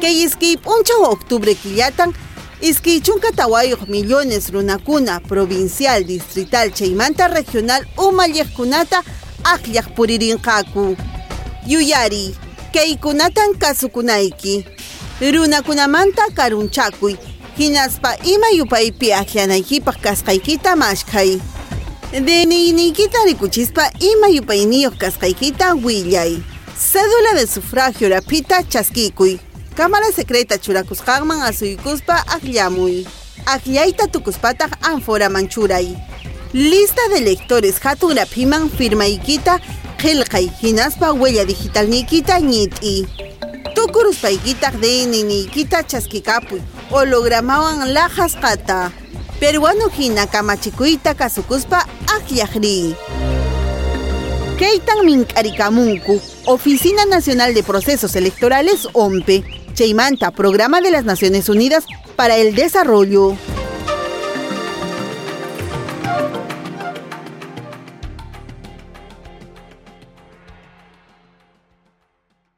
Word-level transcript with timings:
Kay 0.00 0.22
iski 0.24 0.56
punchaw 0.56 1.02
octubre 1.10 1.54
killatan 1.54 2.12
iski 2.62 3.00
chunka 3.00 3.32
tawayuq 3.34 3.88
millones 3.88 4.50
runakuna 4.50 5.20
provincial, 5.20 6.04
distrital, 6.04 6.70
chaymanta 6.70 7.26
regional 7.28 7.82
umalliqkunata 7.96 9.02
aqllaq 9.44 9.90
puririnqaku. 9.96 10.96
Yuyari, 11.66 12.34
kaykunatan 12.72 13.58
kasukunayki. 13.58 14.64
Runakunamanta 15.20 16.30
karunchakuy, 16.34 17.16
hinaspa 17.58 18.14
ima 18.24 18.48
yupaypi 18.54 19.12
aqllanaykipaq 19.12 19.98
kasqaykita 20.02 20.76
mashkhay. 20.76 21.40
Deniyniykita 22.12 23.18
rikuchispa 23.26 23.90
ima 24.00 24.28
yupayniyuq 24.28 24.94
kasqaykita 24.98 25.74
willay. 25.74 26.38
Cédula 26.78 27.34
de 27.34 27.46
sufragio 27.46 28.08
rapita 28.08 28.62
chaskikuy. 28.62 29.47
Cámara 29.78 30.10
secreta 30.10 30.58
churakusqanman 30.58 31.40
asuykuspa 31.46 32.14
aqllamuy. 32.34 33.06
Aqllayta 33.46 34.08
tukuspataq 34.10 34.72
anfora 34.82 35.28
manchuray. 35.28 35.94
Lista 36.52 37.02
de 37.14 37.20
lectores 37.20 37.78
hatun 37.84 38.16
rapiman 38.16 38.68
firmaykita 38.70 39.60
qillqay 40.02 40.50
hinaspa 40.62 41.12
huella 41.14 41.44
digitalniykita 41.46 42.40
ñit'i. 42.40 43.06
Tukuruspaykitaj 43.74 44.74
DNIykita 44.82 45.84
chaskikapuy. 45.86 46.60
Hologramawan 46.90 47.94
lajasqata. 47.94 48.90
Peruano 49.38 49.88
hina 49.96 50.26
kamachikuyta 50.26 51.14
kasukuspa 51.14 51.86
aqllaqri. 52.16 52.96
Keitan 54.58 55.06
mink'arikamunku 55.06 56.20
Oficina 56.46 57.04
Nacional 57.04 57.54
de 57.54 57.62
Procesos 57.62 58.16
Electorales 58.16 58.88
OMPE 58.92 59.57
Cheimanta, 59.78 60.32
Programa 60.32 60.80
de 60.80 60.90
las 60.90 61.04
Naciones 61.04 61.48
Unidas 61.48 61.86
para 62.16 62.36
el 62.36 62.56
Desarrollo. 62.56 63.36